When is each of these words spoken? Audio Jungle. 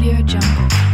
Audio 0.00 0.22
Jungle. 0.22 0.89